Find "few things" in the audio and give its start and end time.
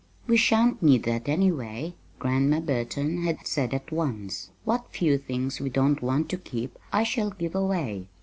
4.91-5.59